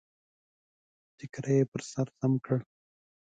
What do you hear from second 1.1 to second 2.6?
ټکری يې پر سر سم کړ.